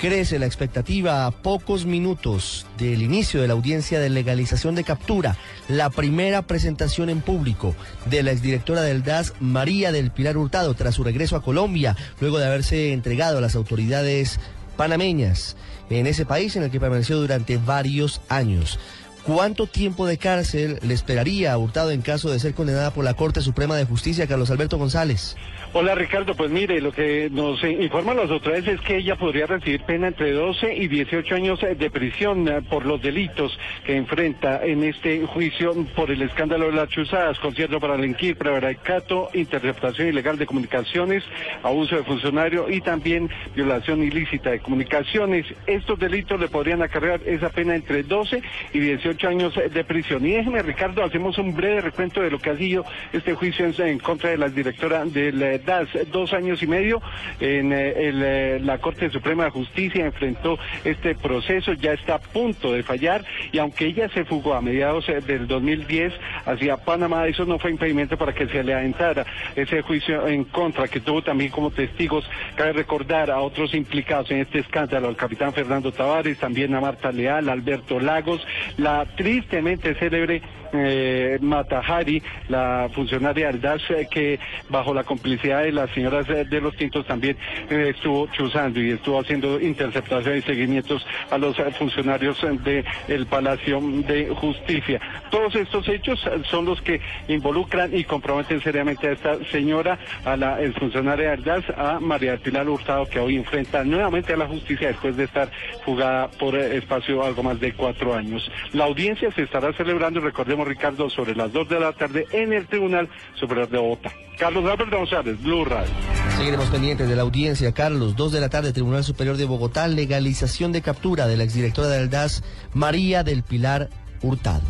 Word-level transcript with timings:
Crece 0.00 0.38
la 0.38 0.44
expectativa 0.44 1.24
a 1.24 1.30
pocos 1.30 1.86
minutos 1.86 2.66
del 2.76 3.02
inicio 3.02 3.40
de 3.40 3.48
la 3.48 3.54
audiencia 3.54 3.98
de 3.98 4.10
legalización 4.10 4.74
de 4.74 4.84
captura, 4.84 5.38
la 5.68 5.88
primera 5.88 6.42
presentación 6.42 7.08
en 7.08 7.22
público 7.22 7.74
de 8.04 8.22
la 8.22 8.32
exdirectora 8.32 8.82
del 8.82 9.02
DAS, 9.02 9.32
María 9.40 9.92
del 9.92 10.10
Pilar 10.10 10.36
Hurtado, 10.36 10.74
tras 10.74 10.94
su 10.94 11.04
regreso 11.04 11.34
a 11.34 11.42
Colombia, 11.42 11.96
luego 12.20 12.38
de 12.38 12.46
haberse 12.46 12.92
entregado 12.92 13.38
a 13.38 13.40
las 13.40 13.54
autoridades 13.54 14.38
panameñas 14.76 15.56
en 15.88 16.06
ese 16.06 16.26
país 16.26 16.56
en 16.56 16.64
el 16.64 16.70
que 16.70 16.80
permaneció 16.80 17.18
durante 17.18 17.56
varios 17.56 18.20
años. 18.28 18.78
¿Cuánto 19.26 19.66
tiempo 19.66 20.06
de 20.06 20.18
cárcel 20.18 20.78
le 20.82 20.94
esperaría 20.94 21.52
a 21.52 21.58
Hurtado 21.58 21.90
en 21.90 22.00
caso 22.00 22.30
de 22.30 22.38
ser 22.38 22.54
condenada 22.54 22.92
por 22.92 23.04
la 23.04 23.14
Corte 23.14 23.40
Suprema 23.40 23.74
de 23.74 23.84
Justicia, 23.84 24.28
Carlos 24.28 24.52
Alberto 24.52 24.78
González? 24.78 25.36
Hola 25.72 25.96
Ricardo, 25.96 26.34
pues 26.36 26.48
mire, 26.50 26.80
lo 26.80 26.92
que 26.92 27.28
nos 27.30 27.62
informan 27.64 28.16
las 28.16 28.30
autoridades 28.30 28.68
es 28.68 28.80
que 28.80 28.98
ella 28.98 29.16
podría 29.16 29.46
recibir 29.46 29.82
pena 29.82 30.06
entre 30.06 30.32
12 30.32 30.74
y 30.74 30.86
18 30.86 31.34
años 31.34 31.60
de 31.60 31.90
prisión 31.90 32.46
por 32.70 32.86
los 32.86 33.02
delitos 33.02 33.58
que 33.84 33.96
enfrenta 33.96 34.64
en 34.64 34.84
este 34.84 35.26
juicio 35.26 35.74
por 35.96 36.10
el 36.12 36.22
escándalo 36.22 36.66
de 36.66 36.76
las 36.76 36.88
chuzadas, 36.88 37.38
concierto 37.40 37.80
para 37.80 37.96
delinquir, 37.96 38.38
prevaricato, 38.38 39.28
interceptación 39.34 40.08
ilegal 40.08 40.38
de 40.38 40.46
comunicaciones, 40.46 41.24
abuso 41.64 41.96
de 41.96 42.04
funcionario 42.04 42.70
y 42.70 42.80
también 42.80 43.28
violación 43.54 44.02
ilícita 44.04 44.50
de 44.50 44.60
comunicaciones. 44.60 45.46
Estos 45.66 45.98
delitos 45.98 46.40
le 46.40 46.48
podrían 46.48 46.80
acarrear 46.82 47.20
esa 47.26 47.50
pena 47.50 47.74
entre 47.74 48.04
12 48.04 48.40
y 48.72 48.78
18 48.78 49.15
años 49.24 49.54
de 49.54 49.84
prisión. 49.84 50.24
Y 50.26 50.32
déjeme 50.32 50.62
Ricardo, 50.62 51.04
hacemos 51.04 51.38
un 51.38 51.54
breve 51.54 51.80
recuento 51.80 52.20
de 52.20 52.30
lo 52.30 52.38
que 52.38 52.50
ha 52.50 52.56
sido 52.56 52.84
este 53.12 53.34
juicio 53.34 53.66
en, 53.78 53.98
contra 53.98 54.30
de 54.30 54.38
la 54.38 54.48
directora 54.48 55.04
del 55.04 55.42
eh, 55.42 55.58
DAS, 55.58 55.88
dos 56.10 56.32
años 56.32 56.62
y 56.62 56.66
medio 56.66 57.00
en 57.40 57.72
eh, 57.72 57.92
eh, 57.96 58.58
la 58.62 58.78
Corte 58.78 59.10
Suprema 59.10 59.44
de 59.44 59.50
Justicia 59.50 60.06
enfrentó 60.06 60.58
este 60.84 61.14
proceso, 61.14 61.72
ya 61.74 61.92
está 61.92 62.16
a 62.16 62.18
punto 62.18 62.72
de 62.72 62.82
fallar 62.82 63.24
y 63.52 63.58
aunque 63.58 63.86
ella 63.86 64.08
se 64.08 64.24
fugó 64.24 64.54
a 64.54 64.60
mediados 64.60 65.08
eh, 65.08 65.20
del 65.20 65.46
2010 65.46 66.12
hacia 66.44 66.76
Panamá, 66.76 67.26
eso 67.26 67.44
no 67.44 67.58
fue 67.58 67.70
impedimento 67.70 68.16
para 68.16 68.34
que 68.34 68.48
se 68.48 68.62
le 68.62 68.74
aventara 68.74 69.24
ese 69.54 69.82
juicio 69.82 70.26
en 70.26 70.44
contra, 70.44 70.88
que 70.88 71.00
tuvo 71.00 71.22
también 71.22 71.50
como 71.50 71.70
testigos, 71.70 72.28
cabe 72.54 72.72
recordar 72.72 73.30
a 73.30 73.40
otros 73.40 73.74
implicados 73.74 74.30
en 74.30 74.40
este 74.40 74.60
escándalo, 74.60 75.08
al 75.08 75.16
capitán 75.16 75.52
Fernando 75.52 75.92
Tavares, 75.92 76.38
también 76.38 76.74
a 76.74 76.80
Marta 76.80 77.12
Leal, 77.12 77.48
Alberto 77.48 78.00
Lagos, 78.00 78.46
la 78.76 79.05
tristemente 79.16 79.94
célebre 79.94 80.42
eh, 80.72 81.38
Matajari, 81.40 82.22
la 82.48 82.88
funcionaria 82.92 83.46
del 83.48 83.60
DAS, 83.60 83.82
que 84.10 84.38
bajo 84.68 84.92
la 84.92 85.04
complicidad 85.04 85.62
de 85.62 85.72
las 85.72 85.90
señoras 85.90 86.26
de 86.26 86.60
los 86.60 86.76
Tintos 86.76 87.06
también 87.06 87.36
eh, 87.70 87.92
estuvo 87.94 88.26
chuzando 88.28 88.80
y 88.80 88.90
estuvo 88.90 89.20
haciendo 89.20 89.60
interceptaciones 89.60 90.44
y 90.44 90.46
seguimientos 90.46 91.06
a 91.30 91.38
los 91.38 91.56
funcionarios 91.78 92.38
del 92.64 93.26
Palacio 93.26 93.80
de 93.80 94.28
Justicia. 94.28 95.00
Todos 95.30 95.54
estos 95.54 95.88
hechos 95.88 96.20
son 96.50 96.64
los 96.64 96.80
que 96.82 97.00
involucran 97.28 97.96
y 97.96 98.04
comprometen 98.04 98.60
seriamente 98.60 99.08
a 99.08 99.12
esta 99.12 99.44
señora, 99.50 99.98
a 100.24 100.36
la 100.36 100.58
funcionaria 100.78 101.30
del 101.30 101.44
DAS, 101.44 101.64
a 101.76 102.00
María 102.00 102.36
Pilar 102.36 102.68
Hurtado, 102.68 103.06
que 103.06 103.18
hoy 103.18 103.36
enfrenta 103.36 103.84
nuevamente 103.84 104.32
a 104.32 104.36
la 104.36 104.46
justicia 104.46 104.88
después 104.88 105.16
de 105.16 105.24
estar 105.24 105.50
fugada 105.84 106.28
por 106.28 106.56
espacio 106.56 107.24
algo 107.24 107.42
más 107.42 107.60
de 107.60 107.72
cuatro 107.72 108.14
años. 108.14 108.50
Audiencia 108.96 109.30
se 109.32 109.42
estará 109.42 109.74
celebrando, 109.74 110.20
recordemos 110.20 110.66
Ricardo, 110.66 111.10
sobre 111.10 111.36
las 111.36 111.52
dos 111.52 111.68
de 111.68 111.78
la 111.78 111.92
tarde 111.92 112.26
en 112.32 112.54
el 112.54 112.66
Tribunal 112.66 113.10
Superior 113.34 113.68
de 113.68 113.76
Bogotá. 113.76 114.10
Carlos 114.38 114.64
Alberto 114.64 114.96
González, 114.96 115.42
Blue 115.42 115.66
Radio. 115.66 115.92
Seguiremos 116.38 116.70
pendientes 116.70 117.06
de 117.06 117.14
la 117.14 117.20
audiencia, 117.20 117.72
Carlos. 117.72 118.16
Dos 118.16 118.32
de 118.32 118.40
la 118.40 118.48
tarde, 118.48 118.72
Tribunal 118.72 119.04
Superior 119.04 119.36
de 119.36 119.44
Bogotá, 119.44 119.86
legalización 119.86 120.72
de 120.72 120.80
captura 120.80 121.26
de 121.26 121.36
la 121.36 121.44
exdirectora 121.44 121.88
del 121.88 122.08
DAS, 122.08 122.42
María 122.72 123.22
del 123.22 123.42
Pilar 123.42 123.90
Hurtado. 124.22 124.62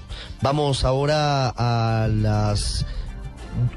Vamos 0.43 0.85
ahora 0.85 1.53
a 1.57 2.09
las 2.09 2.85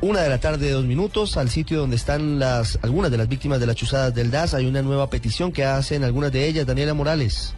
una 0.02 0.22
de 0.22 0.30
la 0.30 0.40
tarde, 0.40 0.72
dos 0.72 0.86
minutos, 0.86 1.38
al 1.38 1.50
sitio 1.50 1.78
donde 1.78 1.96
están 1.96 2.40
las 2.40 2.80
algunas 2.82 3.12
de 3.12 3.18
las 3.18 3.30
víctimas 3.30 3.60
de 3.60 3.68
las 3.68 3.76
chuzadas 3.76 4.16
del 4.16 4.32
DAS. 4.32 4.56
Hay 4.56 4.66
una 4.66 4.82
nueva 4.82 5.12
petición 5.12 5.52
que 5.52 5.64
hacen 5.64 6.04
algunas 6.04 6.32
de 6.32 6.48
ellas, 6.48 6.66
Daniela 6.66 6.96
Morales. 6.96 7.54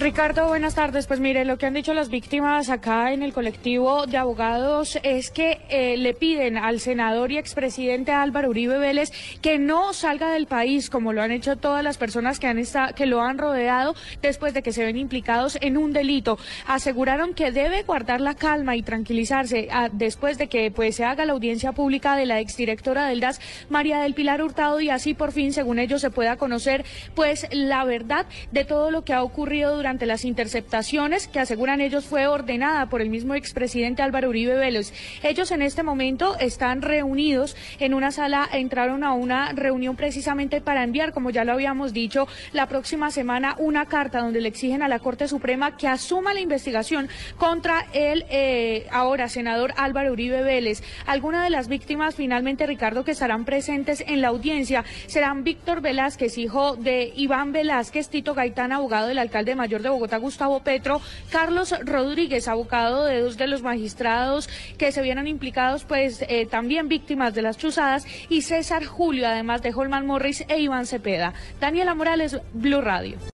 Ricardo, 0.00 0.48
buenas 0.48 0.74
tardes. 0.74 1.06
Pues 1.06 1.20
mire, 1.20 1.44
lo 1.44 1.56
que 1.56 1.66
han 1.66 1.72
dicho 1.72 1.94
las 1.94 2.08
víctimas 2.08 2.68
acá 2.68 3.12
en 3.12 3.22
el 3.22 3.32
colectivo 3.32 4.06
de 4.06 4.16
abogados 4.16 4.98
es 5.04 5.30
que 5.30 5.60
eh, 5.68 5.96
le 5.96 6.14
piden 6.14 6.58
al 6.58 6.80
senador 6.80 7.30
y 7.30 7.38
expresidente 7.38 8.10
Álvaro 8.10 8.50
Uribe 8.50 8.76
Vélez 8.78 9.12
que 9.40 9.56
no 9.56 9.92
salga 9.92 10.32
del 10.32 10.46
país, 10.46 10.90
como 10.90 11.12
lo 11.12 11.22
han 11.22 11.30
hecho 11.30 11.54
todas 11.56 11.84
las 11.84 11.96
personas 11.96 12.40
que, 12.40 12.48
han 12.48 12.60
que 12.96 13.06
lo 13.06 13.22
han 13.22 13.38
rodeado 13.38 13.94
después 14.20 14.52
de 14.52 14.64
que 14.64 14.72
se 14.72 14.84
ven 14.84 14.96
implicados 14.96 15.58
en 15.60 15.76
un 15.76 15.92
delito. 15.92 16.38
Aseguraron 16.66 17.32
que 17.32 17.52
debe 17.52 17.84
guardar 17.84 18.20
la 18.20 18.34
calma 18.34 18.74
y 18.74 18.82
tranquilizarse 18.82 19.68
ah, 19.70 19.90
después 19.92 20.38
de 20.38 20.48
que 20.48 20.72
pues, 20.72 20.96
se 20.96 21.04
haga 21.04 21.24
la 21.24 21.34
audiencia 21.34 21.70
pública 21.70 22.16
de 22.16 22.26
la 22.26 22.40
exdirectora 22.40 23.06
del 23.06 23.20
DAS, 23.20 23.40
María 23.70 24.00
del 24.00 24.14
Pilar 24.14 24.42
Hurtado, 24.42 24.80
y 24.80 24.90
así 24.90 25.14
por 25.14 25.30
fin, 25.30 25.52
según 25.52 25.78
ellos, 25.78 26.00
se 26.00 26.10
pueda 26.10 26.36
conocer 26.36 26.84
pues 27.14 27.46
la 27.52 27.84
verdad 27.84 28.26
de 28.50 28.64
todo 28.64 28.90
lo 28.90 29.04
que 29.04 29.12
ha 29.12 29.22
ocurrido 29.22 29.76
durante 29.76 29.83
las 29.84 30.24
interceptaciones 30.24 31.28
que 31.28 31.40
aseguran 31.40 31.82
ellos 31.82 32.06
fue 32.06 32.26
ordenada 32.26 32.86
por 32.86 33.02
el 33.02 33.10
mismo 33.10 33.34
expresidente 33.34 34.00
Álvaro 34.00 34.30
Uribe 34.30 34.54
Vélez. 34.54 34.94
Ellos 35.22 35.50
en 35.50 35.60
este 35.60 35.82
momento 35.82 36.38
están 36.38 36.80
reunidos 36.80 37.54
en 37.78 37.92
una 37.92 38.10
sala, 38.10 38.48
entraron 38.50 39.04
a 39.04 39.12
una 39.12 39.52
reunión 39.52 39.94
precisamente 39.94 40.62
para 40.62 40.84
enviar, 40.84 41.12
como 41.12 41.28
ya 41.28 41.44
lo 41.44 41.52
habíamos 41.52 41.92
dicho, 41.92 42.26
la 42.52 42.66
próxima 42.66 43.10
semana 43.10 43.56
una 43.58 43.84
carta 43.84 44.20
donde 44.20 44.40
le 44.40 44.48
exigen 44.48 44.82
a 44.82 44.88
la 44.88 45.00
Corte 45.00 45.28
Suprema 45.28 45.76
que 45.76 45.86
asuma 45.86 46.32
la 46.32 46.40
investigación 46.40 47.10
contra 47.36 47.84
el 47.92 48.24
eh, 48.30 48.86
ahora 48.90 49.28
senador 49.28 49.74
Álvaro 49.76 50.12
Uribe 50.12 50.42
Vélez. 50.42 50.82
Algunas 51.04 51.44
de 51.44 51.50
las 51.50 51.68
víctimas 51.68 52.14
finalmente, 52.14 52.66
Ricardo, 52.66 53.04
que 53.04 53.10
estarán 53.10 53.44
presentes 53.44 54.02
en 54.06 54.22
la 54.22 54.28
audiencia 54.28 54.82
serán 55.08 55.44
Víctor 55.44 55.82
Velázquez, 55.82 56.38
hijo 56.38 56.76
de 56.76 57.12
Iván 57.14 57.52
Velázquez, 57.52 58.08
Tito 58.08 58.32
Gaitán, 58.32 58.72
abogado 58.72 59.08
del 59.08 59.18
alcalde 59.18 59.54
de 59.82 59.88
Bogotá, 59.88 60.16
Gustavo 60.18 60.60
Petro, 60.60 61.00
Carlos 61.30 61.74
Rodríguez, 61.84 62.48
abogado 62.48 63.04
de 63.04 63.20
dos 63.20 63.36
de 63.36 63.46
los 63.46 63.62
magistrados 63.62 64.48
que 64.78 64.92
se 64.92 65.02
vieron 65.02 65.26
implicados, 65.26 65.84
pues 65.84 66.24
eh, 66.28 66.46
también 66.46 66.88
víctimas 66.88 67.34
de 67.34 67.42
las 67.42 67.56
chuzadas, 67.56 68.06
y 68.28 68.42
César 68.42 68.84
Julio, 68.84 69.26
además 69.26 69.62
de 69.62 69.72
Holman 69.74 70.06
Morris 70.06 70.44
e 70.48 70.60
Iván 70.60 70.86
Cepeda. 70.86 71.34
Daniela 71.60 71.94
Morales, 71.94 72.38
Blue 72.52 72.80
Radio. 72.80 73.18